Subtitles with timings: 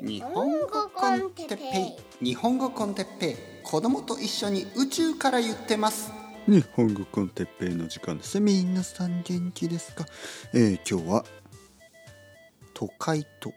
[0.00, 2.24] 日本語コンテッペイ。
[2.24, 3.36] 日本語コンテッペイ。
[3.64, 6.12] 子供と一緒に宇宙から言ってます。
[6.46, 8.38] 日本語コンテッペイの時間です。
[8.38, 10.06] 皆さん元気ですか、
[10.54, 11.24] えー、今日は
[12.74, 13.52] 都会と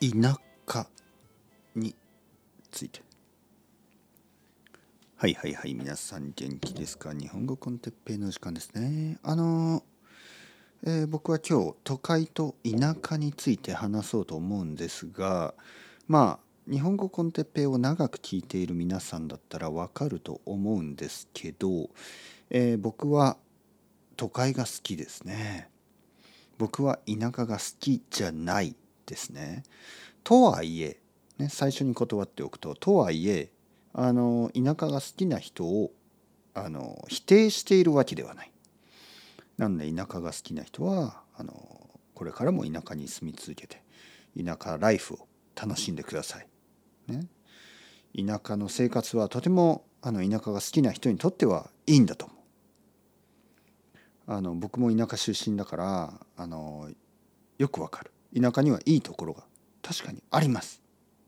[0.00, 0.38] 田
[0.68, 0.86] 舎。
[1.74, 1.94] に
[2.70, 3.00] ついて。
[5.16, 7.14] はいはいはい皆さん元気ですか？
[7.14, 9.18] 日本語コンテッペイの時間ですね。
[9.22, 9.82] あのー
[10.84, 15.54] えー、僕は今日都会と田舎について話そうと思うんですが
[16.08, 21.90] まあ日本語コンテッペイを長く聞いている皆さんだったらわかると思うんですけど、
[22.50, 23.36] えー、僕は
[24.16, 25.68] 都会が好きですね。
[26.58, 28.76] 僕は田舎が好きじゃない
[29.06, 29.64] ですね。
[30.22, 31.00] とはいえ、
[31.38, 33.50] ね、最初に断っておくととはいえ
[33.92, 35.90] あの田舎が好きな人を
[36.54, 38.51] あの否定しているわけではない。
[39.58, 43.82] なんで田舎が好きな人はあのこれからも田舎に住み続けて
[44.36, 46.48] 田舎ライフを楽しんでください。
[47.08, 47.26] ね、
[48.16, 52.38] 田舎の生活はとてもあの田舎が好きな人にとってはいいんだと思う。
[54.26, 56.88] あの僕も田舎出身だからあの
[57.58, 58.12] よくわかる。
[58.40, 59.44] 田舎にはいいところが
[59.82, 60.82] 確かにあります。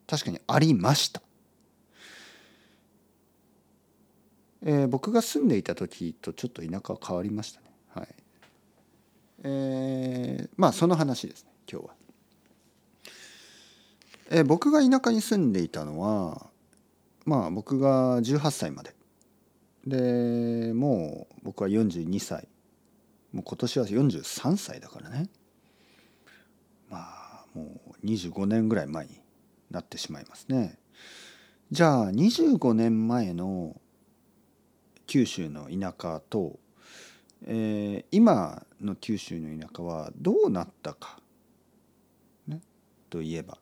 [0.06, 1.22] 確かにありました、
[4.62, 7.60] えー、僕が住んでいた時とちょっと田舎は変わりました
[9.46, 11.94] えー、まあその話ですね今日は。
[14.30, 16.46] えー、僕が田舎に住んでいたのは
[17.26, 18.94] まあ僕が18歳まで
[19.86, 22.48] でもう僕は42歳
[23.32, 25.28] もう今年は43歳だからね
[26.88, 29.20] まあもう25年ぐらい前に
[29.70, 30.78] なってしまいますね。
[31.70, 33.78] じゃあ25年前の
[35.06, 36.58] 九州の田舎と
[37.46, 41.18] えー、今の九州の田舎はどうなったか、
[42.46, 42.60] ね、
[43.10, 43.58] といえば。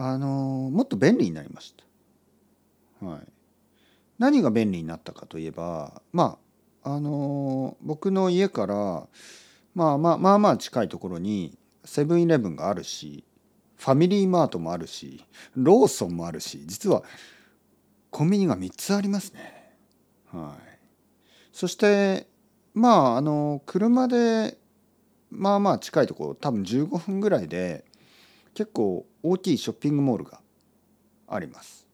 [0.00, 3.06] あの、もっと便利になりました。
[3.06, 3.20] はい、
[4.18, 6.38] 何が便利になったかといえばま
[6.82, 9.06] ああの、僕の家から
[9.74, 13.24] まあまあまあまあ近いところにセブンイレブンがあるし
[13.76, 15.24] ファミリーマートもあるし
[15.54, 17.02] ローソンもあるし実は
[18.10, 19.74] コンビニが3つありますね。
[20.32, 20.78] はい。
[21.52, 22.27] そして
[22.78, 24.56] まああの車で
[25.30, 27.84] まあまあ近いところ多分15分ぐらいで
[28.54, 30.40] 結構大きいショッピングモールが
[31.26, 31.86] あります。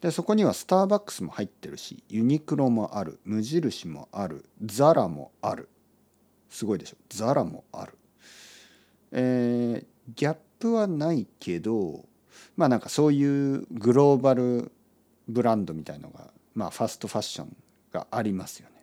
[0.00, 5.68] でそこにはスターバックスも入ってるしユニクロもある無印もあるザラもある
[6.48, 6.96] すごいでしょ？
[7.10, 7.98] ザラもある。
[9.12, 12.06] えー、ギャップはないけど
[12.56, 14.72] まあなんかそういうグローバル
[15.28, 17.56] ブランドみたいのがまあファストファッション
[17.92, 18.77] がありますよね。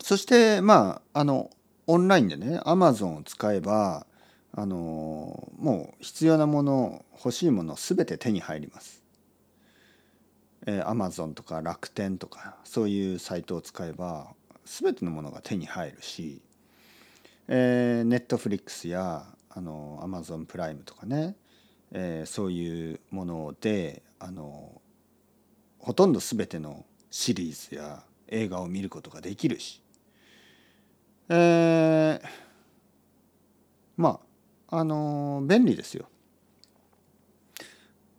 [0.00, 1.50] そしてまああの
[1.86, 4.06] オンラインでねアマゾンを使えば
[4.54, 9.02] あのもう必要なもの欲しいもの全て手に入ります。
[10.66, 14.28] えー、アマゾンとか楽天とかそういうサイトを使えば
[14.64, 16.40] 全てのものが手に入るし、
[17.48, 21.36] えー、ネットフリックスやあのアマゾンプライムとかね、
[21.90, 24.80] えー、そういうものであの
[25.78, 29.82] ほとんど全てのシリーズや映画を見ることができるし。
[31.28, 32.28] えー、
[33.96, 34.20] ま
[34.68, 36.08] ああのー、便利ですよ。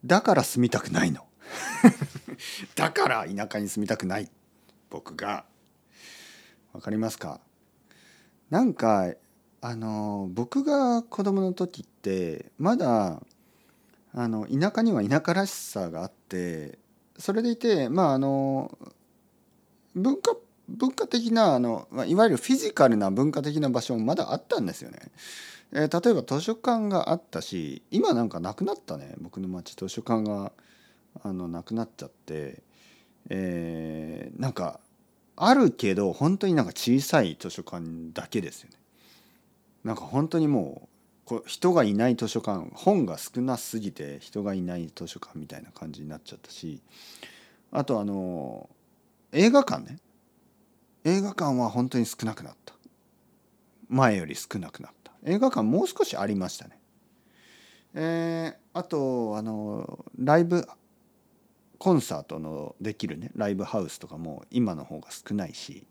[0.05, 1.25] だから住みたくないの。
[2.75, 4.29] だから田舎に住みたくない。
[4.89, 5.45] 僕が。
[6.73, 7.41] わかりますか？
[8.49, 9.13] なんか
[9.61, 13.21] あのー、僕が子供の時ってまだ
[14.13, 16.77] あの田舎には田舎らしさがあって
[17.17, 18.77] それでいてまああの
[19.95, 20.35] 文化
[20.69, 24.99] 文化的なあのいわゆるフィジカルな文化的な場所もまだあったんですよね。
[25.73, 30.51] えー、例えば図書館があったし今なんかなくなったね僕の町図書館が
[31.23, 32.61] あのなくなっちゃって、
[33.29, 34.79] えー、なんか
[35.35, 38.77] あるけど本当になんか小さい図書館だけですよね。
[39.83, 40.87] なんか本当にもう
[41.25, 46.81] こう人がいない図書館本が少なすぎて人がいない図書館みたいな感じになっちゃったし
[47.71, 48.69] あとあの
[49.33, 49.97] 映画館ね。
[51.03, 52.75] 映画館は本当に少なくなった。
[53.89, 55.11] 前より少なくなった。
[55.25, 56.79] 映画館もう少しありましたね。
[57.95, 60.67] えー、あとあのライブ
[61.77, 63.31] コンサートのできるね。
[63.35, 65.85] ライブハウスとかも今の方が少ないし、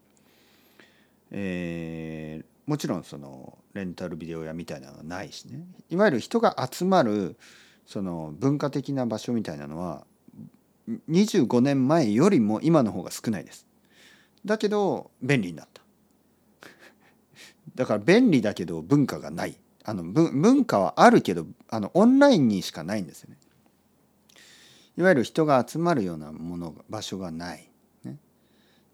[1.33, 5.67] えー、もちろんそのレンタルビデオ屋みたいなのはないしね。
[5.91, 7.37] いわゆる人が集まる
[7.87, 10.07] その文化的な場所みたいなのは
[10.89, 13.67] 25年前よりも今の方が少ないです。
[14.45, 15.83] だけど便利になった
[17.77, 23.39] だから便利だけど文化がないあの文化はあるけどあのオンラインにしかないんですよね。
[24.97, 27.71] いわゆる人が集まるようなもの場所がない。
[28.05, 28.19] ね、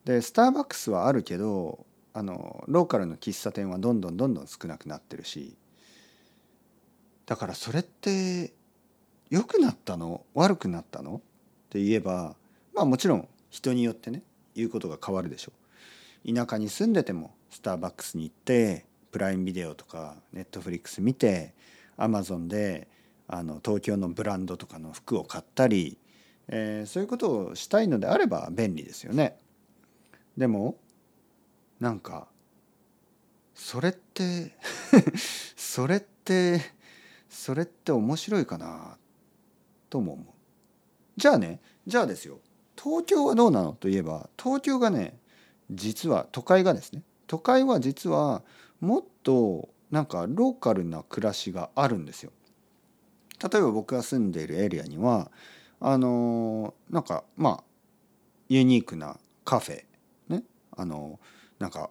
[0.05, 5.57] でスターバックスはあるけどあのローカルの喫茶店はどんどんどんどん少なくなってるし
[7.27, 8.55] だからそれって
[9.31, 10.25] 良くなったの？
[10.35, 11.21] 悪くなったの？
[11.69, 12.35] って言えば
[12.75, 14.23] まあもちろん人によってね
[14.55, 15.53] 言うことが変わるでしょ
[16.25, 16.35] う。
[16.35, 21.55] 田舎に住んでてもスターバックスに行ってプライムビデオとかネットフリックス見て
[21.97, 22.89] アマゾンで
[23.27, 25.99] あの東京のブランドとかの服を買ったり、
[26.49, 29.39] えー、そういうことをしたいのであれば便利ですよね。
[30.37, 30.77] でも
[31.81, 32.29] なんか
[33.55, 34.53] それって
[35.57, 36.61] それって
[37.29, 38.97] それって面白いかな
[39.91, 40.38] とも思う。
[41.19, 42.39] じゃあねじゃあですよ
[42.81, 45.19] 東京はどうなのといえば東京がね
[45.71, 48.43] 実は都会がですね都会は実は
[48.81, 52.31] もっとなんかローカルな暮らしがあるんですよ。
[53.43, 55.31] 例えば僕が住んでいるエリアには
[55.81, 57.65] あのなんかまあ
[58.49, 59.85] ユニークなカフェ
[60.29, 60.45] ね
[60.77, 61.19] あの
[61.59, 61.91] なんか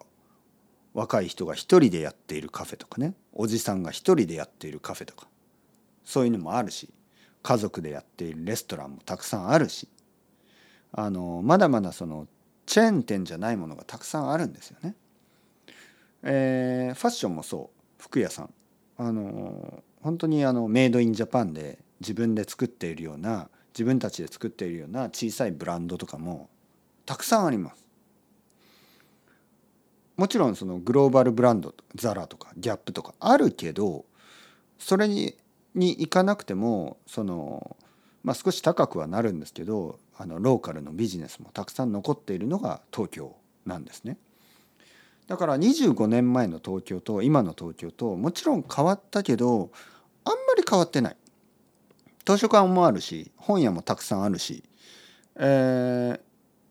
[0.94, 5.28] 若い人が一人でやっているカフェとかねおじさんが一人でやっているカフェとか
[6.06, 6.90] そういうのもあるし
[7.48, 9.88] 家族でやっているレストランもたくさんあるし
[10.92, 12.28] あのまだまだその
[12.66, 14.96] チェーン店じゃないものがたくさんあるんですよね。
[16.24, 18.50] えー、ファッションもそう服屋さん
[18.98, 26.50] あの本当にあのメイドインジャパンで自分で作っているような自分たちで作っているような小さいブランドとかも
[27.06, 27.86] たくさんあります。
[30.18, 34.04] もちろんそのグローバルブランドザラとかギャップとかあるけど
[34.80, 35.38] それに
[35.78, 37.78] に行かなくてもその、
[38.24, 43.36] まあ、少し高くはなるんですけどあのローカルのビジネスもたくさん残っているのが東京
[43.66, 44.18] なんですね。
[45.28, 49.72] だから25年前の東京と今の東京ともちろん変わったけど
[50.24, 51.18] あんまり変わってない。
[52.26, 54.64] 図書館もあるし本屋もたくさんあるし、
[55.36, 56.20] えー、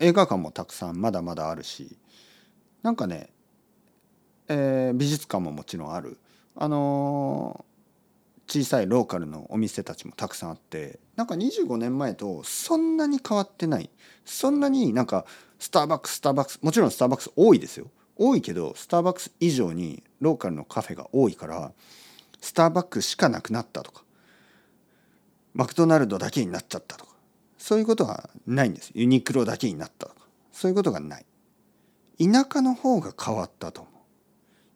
[0.01, 1.97] 映画館もたくさんまだまだあるし
[2.83, 3.31] なんかね、
[4.49, 6.19] えー、美術館ももちろんある。
[6.57, 7.76] あのー、
[8.49, 13.91] 小さいローカルのお店たちもたくさんあってなんか25年前とそんなに変わってない。
[14.25, 15.25] そんなになんか
[15.59, 17.91] スターバックススターバックスもちろんスターバックス多いですよ。
[18.17, 21.73] 多いけどスターバックス以上にローカルのカフェが多いから
[22.41, 24.05] スターバックスしかなくなったとか
[25.55, 27.13] マクドナルドだけになっちゃったとか
[27.59, 28.91] そういうことはないんです。
[28.95, 30.21] ユニクロだけになったとか
[30.53, 31.27] そういうことがない。
[32.19, 33.91] 田舎の方が変わったと思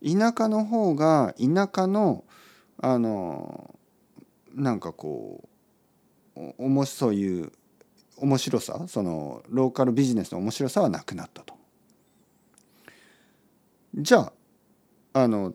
[0.03, 0.19] う。
[0.19, 2.25] 田舎の方が田舎の
[2.83, 3.75] あの
[4.55, 5.49] なんかこ
[6.37, 7.53] うおもそういう
[8.17, 11.55] 面白さそのローカルビジネスの面白さはなくなったと。
[13.95, 14.33] じゃあ
[15.13, 15.55] あの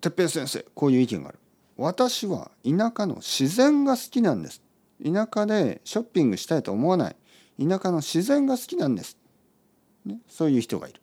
[0.00, 1.38] 哲平先生こういう意見がある。
[1.76, 4.62] 私は田舎の自然が好きなんです。
[5.02, 7.16] 田舎でショッピングしたいと思わない。
[7.58, 9.18] 田舎の自然が好きなんです、
[10.04, 11.00] ね、そういう人がいる。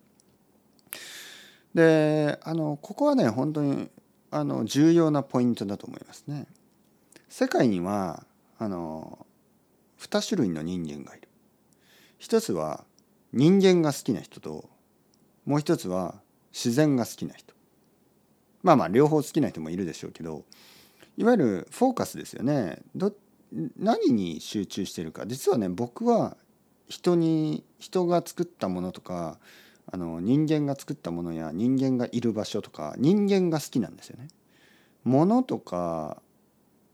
[1.74, 3.90] であのここはね本当に
[4.40, 6.48] あの重要なポイントだと思いますね。
[7.30, 8.24] 世界には
[8.58, 9.26] あの
[10.00, 11.28] 2種類の人間がいる。
[12.18, 12.86] 一つは
[13.34, 14.70] 人間が好きな人と
[15.46, 16.16] もう一つは
[16.54, 17.54] 自然が好きな人。
[18.64, 20.44] まあまあ両方好きな人もいるでしょうけど
[21.18, 22.80] いわゆるフォーカスですよね。
[22.96, 23.14] ど
[23.78, 25.26] 何に集中してるか。
[25.26, 26.38] 実はね僕は
[26.88, 29.40] 人に人が作ったものとか
[29.92, 34.28] あの人間が作ったものや人間がいる場所とか人間が好きなんですよね。
[35.04, 36.22] 物とか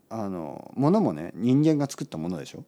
[0.09, 2.63] あの物もね人間が作ったものでしょ。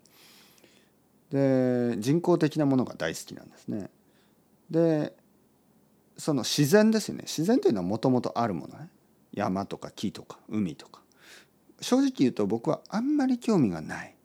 [1.31, 3.89] で人工的なものが大好きなんですね。
[4.69, 5.13] で
[6.17, 8.89] その自然ですよね自然というのはもともとあるものね
[9.33, 11.01] 山とか木とか海とか
[11.81, 14.15] 正直言うと僕はあんまり興味がない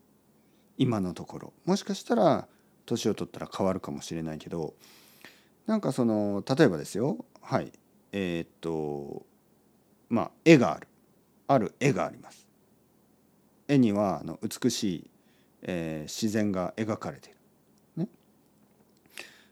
[0.77, 2.47] 今のところもしかしたら
[2.85, 4.73] 年を取ったら変わるかもしれないけど
[5.71, 7.23] なんかその例えばですよ。
[7.41, 7.71] はい。
[8.11, 9.25] えー、っと
[10.09, 10.87] まあ絵がある。
[11.47, 12.45] ある絵があります。
[13.69, 15.09] 絵にはあの美しい、
[15.61, 17.37] えー、自然が描かれている。
[18.03, 18.09] ね。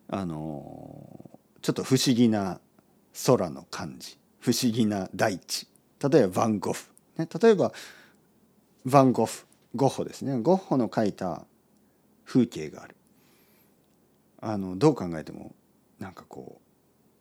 [0.10, 2.60] あのちょっと不思議な
[3.26, 4.20] 空の感じ。
[4.42, 5.70] 不思議な大地。
[6.02, 7.72] 例えばヴァン・ゴフ、ね、例えば
[8.86, 9.46] ヴァン・ゴフ。
[9.74, 10.38] ゴッホですね。
[10.42, 11.46] ゴッホの描いた
[12.26, 12.98] 風景がある。
[14.42, 15.56] あのどう考えても
[16.00, 16.62] なんかこ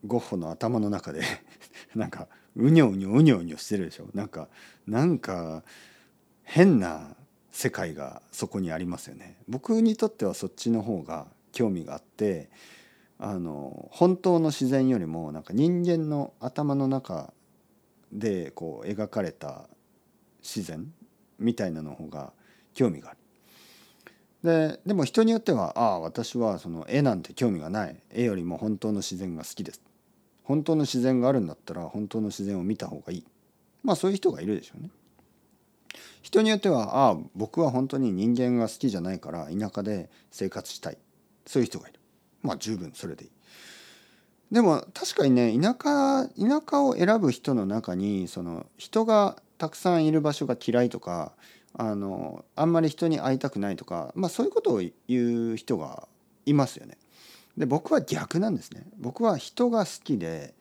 [0.05, 1.23] うゴッホの頭の中で
[1.95, 4.49] なんかうにょうにょうにょうにょしてるでしょなんか
[4.87, 5.65] なんか
[6.45, 7.17] 変な
[7.51, 12.51] 世界がそこにありますよね僕にとってはそっちの方が興味があって
[13.19, 17.33] あの本当の自然よりもなんか人間の頭の中
[18.13, 19.69] でこう描かれた
[20.41, 20.93] 自然
[21.39, 22.33] みたいなの方が
[22.75, 23.19] 興味がある。
[24.43, 27.97] ででも人によっては「ああ私はその絵なんて興味がない。
[28.11, 29.81] 絵よりも本当の自然が好きです」
[30.45, 33.25] 本当の自然があるんだったら本当の自然を見た方がいい。
[33.83, 34.91] まあそういう人がいるでしょうね。
[36.23, 40.99] 人によってはああ僕は本当に人間が好きじゃないから田舎で生活したい。
[41.47, 41.99] そういう人がいる。
[42.43, 43.31] まあ十分それでいい。
[44.53, 51.33] でも確かにね田舎田舎を選ぶ人の中にその人がたくさんいる場所が嫌いとか
[51.75, 56.09] あのあんまり人に会いたくないとか、まあ、そういうことを言う人が
[56.47, 56.97] いますよね。
[57.57, 58.87] で僕は逆なんですね。
[58.99, 60.55] 僕は人が好きで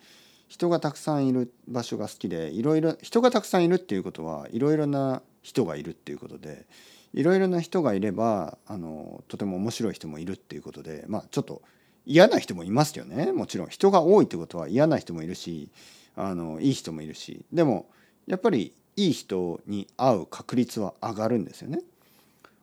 [0.48, 6.66] 人がたくさんいる場所が好きでいろいろ人がたくさんいるっていうことはいろいろな人がいるっていうことで
[7.14, 11.62] いろいろな人がいればあのとても面白い人もいるっていうことでまあちょっと
[12.06, 15.70] 嫌な人もいますよねもちろん人が多いってことは嫌な人もいるし
[16.16, 17.90] あのいい人もいるしでも
[18.26, 21.80] やっぱりいい人に会う確率は上がるんですよね。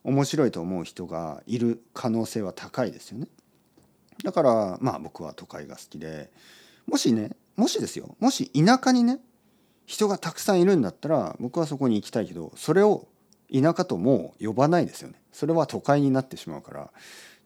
[0.03, 3.29] 面白いと思う人がいる可能性は高いですよね。
[4.23, 6.31] だからまあ僕は都会が好きで
[6.87, 9.19] もしねもしですよもし田舎にね
[9.87, 13.07] 人がたくさんいるんだったら僕はそこに行きたいけどそれを
[13.53, 15.21] 田舎ともう呼ばないですよね。
[15.33, 16.91] それは都会になってしまうから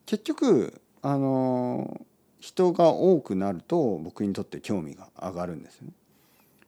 [0.05, 2.01] 結局あの
[2.39, 5.93] 人が多くなると僕にとって興味が上がるんですよね。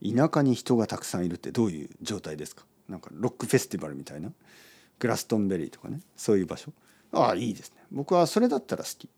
[0.03, 2.65] 田舎に人がたくさんいるってどういう状態ですか？
[2.89, 4.31] なんかロックフェスティバルみたいな？
[4.99, 6.01] グラストンベリーとかね？
[6.15, 6.71] そういう場所？
[7.11, 7.83] ああいいですね。
[7.91, 9.09] 僕はそれだったら好き、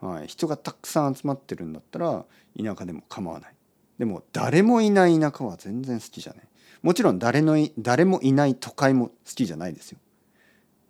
[0.00, 2.24] はい、人がたくさん集まってるんだったら
[2.56, 3.54] 田舎でも構わない。
[3.98, 6.44] でも誰もいない田舎は全然好きじゃない。
[6.82, 9.98] もちろん誰の誰もいない都会も好きじゃないですよ。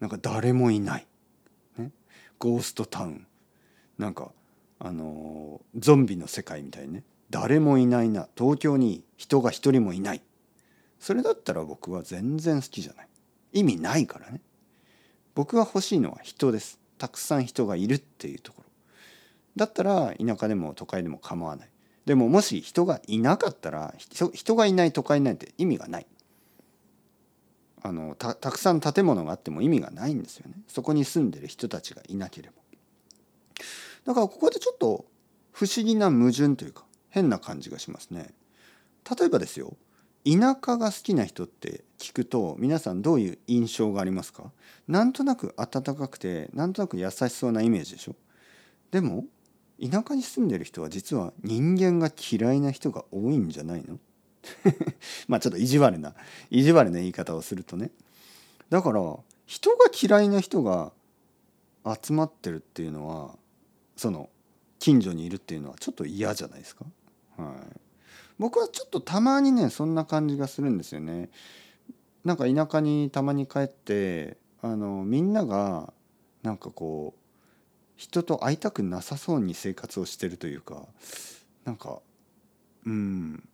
[0.01, 1.07] なんか誰もいない、
[1.79, 1.91] ね、
[2.39, 3.27] ゴーストタウン。
[3.99, 4.33] なんか
[4.79, 7.05] あのゾンビの世界みたいにね。
[7.33, 8.29] 誰もいないな。
[8.37, 10.23] 東京に人が一人もいない。
[11.01, 13.09] それだったら僕は全然好きじゃない。
[13.55, 14.43] 意味ないからね。
[15.35, 16.79] 僕が欲しいのは人です。
[16.99, 18.71] たくさん人がいるっていうところ。
[19.57, 21.71] だったら田舎でも都会でも構わない。
[22.05, 26.07] でももし人がいなかったら人がいない都会なんて意味がない。
[27.83, 30.57] あのたくさん建物があっても意味がないんですよね。
[30.69, 32.57] そこに住んでる人たちがいなければ。
[34.05, 35.07] だからここでちょっと
[35.51, 38.35] 不思議な矛盾というか変な感じがしますね。
[39.19, 39.76] 例えばですよ
[40.25, 44.50] 田舎が好きな人って聞くと皆さんどういう印象がありますか？
[44.88, 48.14] なんとなく暖かくてなんとなく優しそうなイメージでしょ？
[48.90, 49.25] でも
[49.81, 53.99] 田舎に住んでる人は実は人間が嫌いな人が多いんじゃないの？
[55.28, 56.14] まあちょっと意地悪な
[56.50, 57.90] 意地悪な言い方をするとね。
[58.71, 59.00] だから
[59.47, 60.92] 人が嫌いな人が
[62.00, 63.37] 集まってるっていうのは
[63.97, 64.31] その
[64.78, 66.85] 近所にいるっていうのはちょっと嫌じゃないですか？
[67.37, 67.81] はい、
[68.39, 71.31] 僕はちょっとたまにねそんな感じがするんですよね。
[72.25, 75.93] なんか田舎にたまに帰ってあのみんなが
[76.43, 77.21] なんかこう
[77.97, 80.87] 人と会いたくなさそうに生活をしてるというか
[81.65, 82.01] なんか
[82.87, 83.49] うん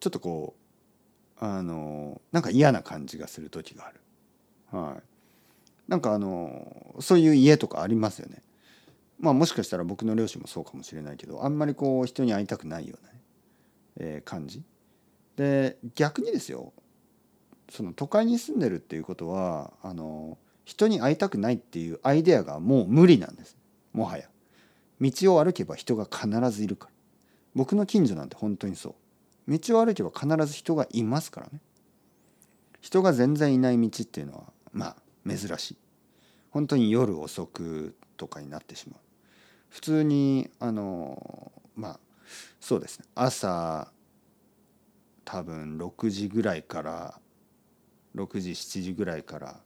[0.00, 0.54] ちょっとこ
[1.40, 4.00] うあのなんか嫌な感じがする時がある。
[4.70, 5.02] はい、
[5.90, 8.42] なんかあのそういう家とかありますよね。
[9.18, 13.11] まあもしかしたら僕の両親もそうかもしれないけどあんまりこう人に会いたくないようなね
[13.98, 14.62] えー、感じ。
[15.36, 16.72] で逆にですよ
[17.70, 23.56] その都会に住んでるっていうことはあの人に会いたくないっていうアイデアがもう無理なんです。
[23.92, 24.28] もはや。
[25.00, 26.92] 道を歩けば人が必ずいるから。
[27.54, 28.94] 僕の近所なんて本当にそ
[29.48, 29.58] う。
[29.58, 31.60] 道を歩けば必ず人がいますからね。
[32.80, 34.96] 人が全然いない道っていうのはまあ
[35.28, 35.76] 珍しい。
[36.50, 39.00] 本当に夜遅くとかになってしまう。
[39.70, 42.00] 普通にあのまあ
[42.60, 43.06] そうですね。
[43.14, 43.90] 朝
[45.24, 47.20] 多分6時ぐらいから
[48.16, 49.60] 6時7時ぐらいから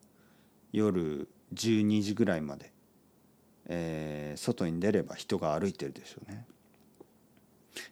[0.72, 2.72] 夜12時ぐらいまで、
[3.66, 6.46] えー、外に出れば人が歩いてるでしょうね。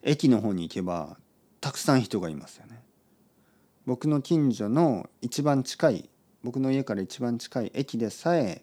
[0.02, 1.16] 駅の方に行けば
[1.60, 2.82] たくさん人がいますよね。
[3.86, 6.08] 僕の近所の一番近い
[6.42, 8.62] 僕の家から一番近い駅でさえ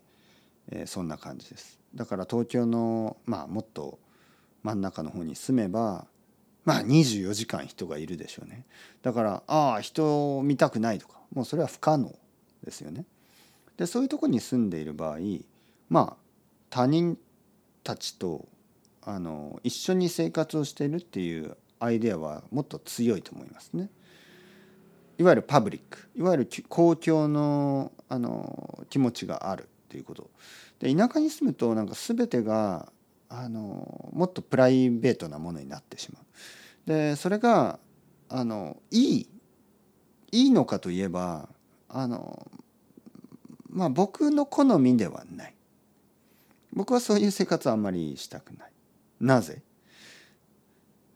[0.70, 1.80] えー、そんな感じです。
[1.96, 4.00] だから東京のまあもっと
[4.64, 6.06] 真ん中の方に住めば
[6.66, 8.66] まあ24時間人がいるでしょうね
[9.02, 12.14] だからああ人を見たくないとかもうそれは不可能
[12.64, 13.06] ですよね。
[13.78, 15.18] でそういうとこに住んでいる場合
[15.90, 16.18] まあ
[16.70, 17.18] 他人
[17.84, 18.48] たちと
[19.02, 23.90] あの一緒に生活をしているっていうアイデアはもっと強いと思いますね。
[25.18, 30.30] いわゆるパブリックいわゆる公共のあの気持ちがあるっていうこと
[30.80, 32.92] で田舎に住むとなんか全てが
[33.34, 36.24] あのもっとプライベートなものになってしまう。
[36.86, 37.80] でそれが
[38.28, 39.30] あのいい
[40.34, 41.48] いいのかといえば
[41.88, 42.52] あの
[43.70, 45.56] まあ僕の好みではない。
[46.74, 48.72] 僕はそういう生活はあんまりしたくない。
[49.22, 49.62] なぜ？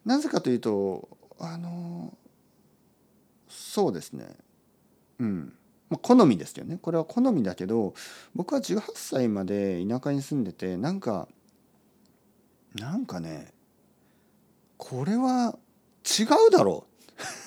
[0.05, 2.17] なぜかというとあの
[3.49, 4.25] そうですね。
[5.19, 5.53] うん。
[6.01, 6.77] 好みですよね。
[6.81, 7.93] これは好みだけど
[8.33, 11.27] 僕は18歳まで田舎に住んでてなんか
[12.75, 13.53] なんかね
[14.77, 15.57] これは
[16.03, 16.85] 違うだろ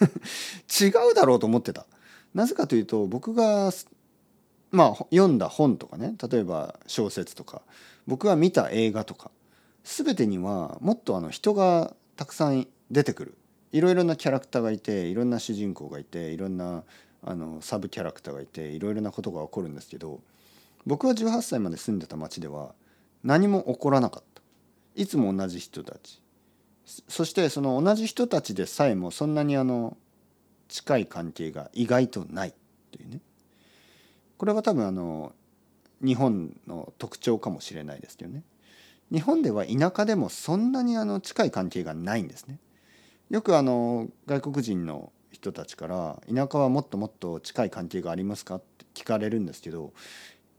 [0.00, 0.04] う。
[0.84, 1.86] 違うだろうと思ってた。
[2.34, 3.70] なぜかというと僕が
[4.70, 7.62] まあ読んだ本とかね例えば小説とか
[8.06, 9.30] 僕が見た映画とか
[9.84, 13.38] 全てにはもっとあの人がたくさん出てくる。
[13.70, 16.84] いろいろなキャラクターがいていろんな主人公がいていろんな
[17.22, 20.20] あのサブキャラクターがいていろいろなことが起こるんですけど
[20.86, 22.72] 僕は18歳まで住んでた町では
[23.22, 24.27] 何も起こらなかった。
[24.98, 26.20] いつも同じ人たち。
[27.08, 29.96] そしてその同じ人たちでさえもそんなにあの
[30.68, 32.54] 近い関係が意外とない
[32.90, 33.20] というね。
[34.38, 35.32] これは多分あの
[36.02, 38.42] 日本の特徴かもしれないですけどね。
[39.12, 42.58] 日本では田舎でもそんなにあの近い関係がないんですね。
[43.30, 49.92] よくあの外国人の人たちから「田舎はもっともっと近い関係がありますか?」って聞かれるんですけど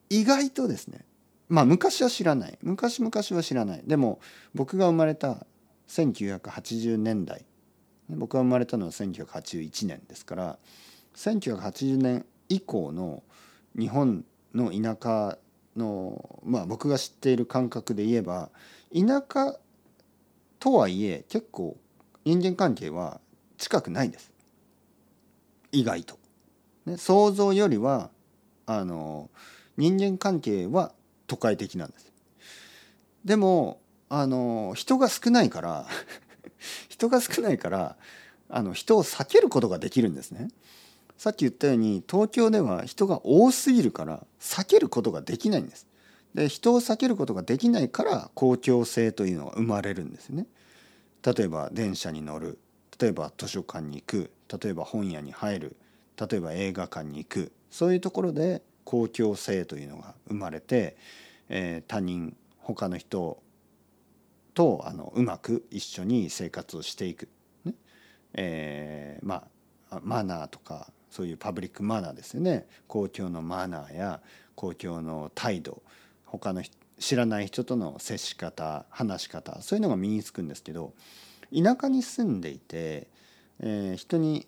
[0.09, 1.05] 意外とですね
[1.49, 2.57] まあ昔は知らない。
[2.61, 3.83] 昔々は知らない。
[3.85, 4.19] でも
[4.53, 5.45] 僕が生まれた
[5.87, 7.45] 1980年代。
[8.09, 10.59] 僕が生まれたのは1981年ですから
[11.15, 13.23] 1980年以降の
[13.77, 14.25] 日本
[14.55, 15.37] の田舎
[15.75, 18.49] のまあ僕が知っている感覚で言えば
[18.93, 19.59] 田舎
[20.59, 21.77] とはいえ結構
[22.25, 23.21] 人間関係は
[23.57, 24.31] 近くないです。
[25.71, 26.17] 意外と。
[26.85, 28.09] ね、想像よりは
[28.65, 29.29] あの
[29.77, 30.93] 人間関係は
[31.29, 32.11] 都会的なんです。
[33.23, 35.85] でもあの人が少ないから
[36.89, 37.95] 人が少ないから
[38.49, 40.49] あの人を避けることができるんですね。
[41.17, 45.87] さっき言ったように東京では人が多すぎるから避けることができないんです。
[46.33, 50.47] で人を避けることができないから公共性というのは生まれるんですね。
[51.23, 52.57] 例えば電車に乗る
[52.97, 55.75] 例えば図書館に行く例えば本屋に入る
[56.17, 60.97] 例えば映画館に行くそういうところで公共性というのが生まれて、
[61.49, 63.41] えー、他人他の人
[64.53, 67.27] とあのうまく一緒に生活をしていく、
[67.65, 67.73] ね。
[68.33, 69.47] えー、ま
[69.89, 72.67] あマナーとかそういうパブリックマナーですよね。
[72.87, 74.21] 公共のマナーや
[74.55, 75.81] 公共の態度。
[76.25, 76.63] 他の
[76.99, 80.93] 知らない人との接し方話し方そういうのが身につくんですけど
[81.51, 83.07] 田舎に住んでいて、
[83.61, 84.45] えー、人に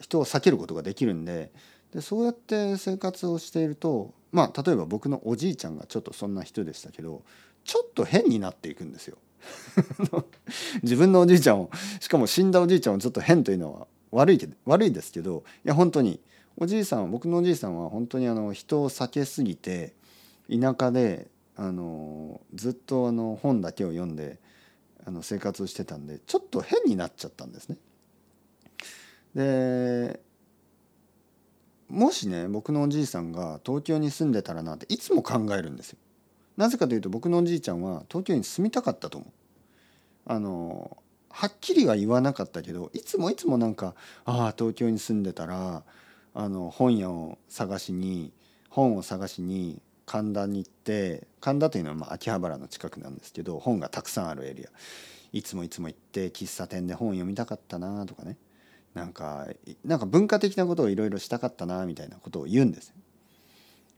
[0.00, 1.52] 人を避けることができるんで
[1.92, 7.22] でそうやって生活をしているとまあ例えば僕のおじいちゃんがちょっとそんな人でしたけど
[7.62, 9.16] ちょっと変になっていくんですよ。
[10.82, 11.70] 自分のおじいちゃんを
[12.00, 16.20] しかも死んだおじいちゃんをちょっと変というのは悪いけど悪いですけどいや本当に
[16.56, 19.92] おじいさんは僕のおじいさんは本当にあの人を避けすぎて
[20.50, 24.38] 田舎であのずっとあの本だけを読んで
[25.06, 27.76] あの生活をしてたんでちょっと変になっちゃったんですね。
[29.34, 30.20] で
[31.94, 35.98] もしね僕のおじいさんが東京に住んでたらなっていつも考えるんですよ。
[36.56, 39.30] なぜかというと僕のおじいちゃんは東京に住みたかったと思う。
[40.26, 40.96] あの
[41.30, 45.82] はっきりは言わなかったけどいつもいつもなんかああ東京に住んでたら
[46.34, 48.32] あの本屋を探しに
[48.70, 54.68] 本を探しに神田に行って神田というのはま秋葉原の近くなんですけど本がたくさんあるエリア
[55.32, 58.36] いつもいつも行って喫茶店で本読みたかったなとかね
[58.94, 59.46] なんか
[59.84, 62.94] なんか文化的なことをいろいろしたかったなみたいなことを言うんです。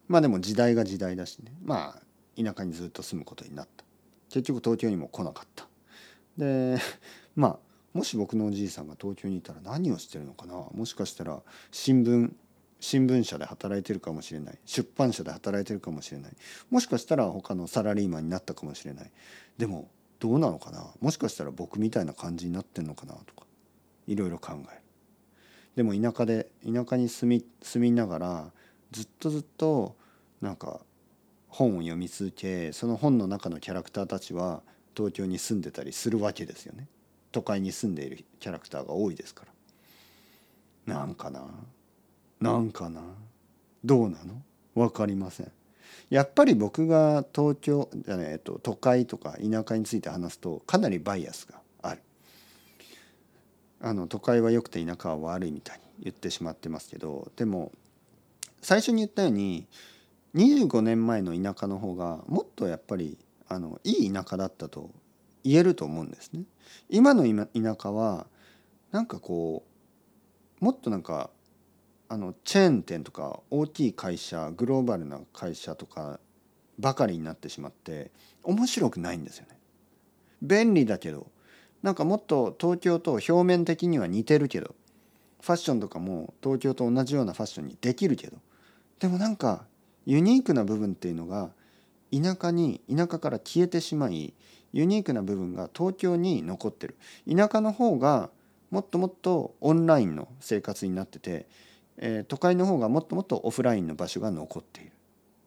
[0.08, 1.52] まあでも時代が時代だしね。
[1.62, 3.84] まあ田舎にずっと住むことになった。
[4.30, 5.68] 結局東京にも来なかった。
[6.38, 6.78] で
[7.36, 7.58] まあ
[7.92, 10.54] もし僕のおじいさんが東京にいたら何をしてるのかな。
[10.74, 12.32] もしかしたら新聞
[12.80, 14.58] 新聞社で働いてるかもしれない。
[14.64, 16.32] 出版社で働いてるかもしれない。
[16.70, 19.10] もしかしたら他のサラリーマンになったかもしれない。
[19.58, 20.86] でもどうなのかな。
[21.00, 23.46] もしかしたら僕みたいな感じになってんのかなとか
[24.06, 24.85] いろいろ考える。
[25.76, 28.50] でも田舎で田舎に住み住みながら
[28.92, 29.94] ずっとずっと
[30.40, 30.80] なんか
[31.48, 34.62] 本を読み続けその本の中のキャラクターたちは
[34.96, 36.88] 東京に住んでたりするわけですよね。
[37.32, 39.44] 都会に住んでいるキャラクターが多いですか
[40.86, 40.94] ら。
[40.94, 41.44] なんかな
[42.40, 43.02] なんかな
[43.84, 44.42] どうなの？
[44.74, 45.52] 分かりません。
[46.08, 51.60] やっぱり僕が東京、えっと、都会とか田舎について話すとかなりバイアスが
[53.80, 57.72] あの都会は良くて田舎は悪いみたいに言ってしまってますけどでも
[58.62, 59.66] 最初に言ったように
[60.34, 64.90] 25年前の田舎の方がもっとやっぱりあのいい田舎だったと
[65.44, 66.42] 言えると思うんですね。
[66.90, 68.26] 今の田舎は
[68.90, 69.64] なんかこ
[70.60, 71.30] うもっとなんか
[72.08, 76.18] あのチェーン店とか大きい会社グローバルな会社とか
[76.78, 78.10] ばかりになってしまって
[78.42, 79.58] 面白くないんですよね。
[80.42, 81.28] 便利だけど
[81.82, 84.74] なんかもっと東京と表面的には似てるけど
[85.40, 88.38] ファッションとかも東京と同じようなファッションにできるけど
[88.98, 89.66] でもなんか
[90.06, 91.50] ユニークな部分っていうのが
[92.12, 94.34] 田舎に田舎から消えてしまい
[94.72, 96.96] ユニークな部分が東京に残ってる。
[97.30, 98.30] 田舎の方が
[98.70, 101.46] もっともっとオンラインの生活になってて、
[101.96, 104.92] えー、都会の方がもっともっとオフラインの場所が残っている、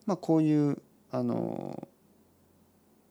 [0.06, 1.88] まあ、こういうあの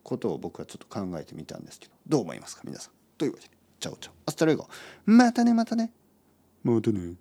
[0.03, 2.98] ことを僕はちょっと考えてみたんですけどどう思いますか皆さん？
[3.19, 4.15] というわけでチャオチャオ。
[4.27, 4.69] Hasta luego
[5.05, 5.93] またねまたね。
[6.63, 7.15] またね。